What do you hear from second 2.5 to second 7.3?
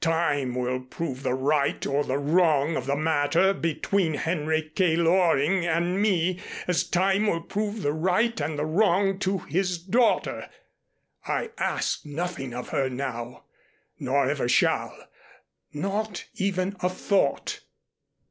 of the matter between Henry K. Loring and me as time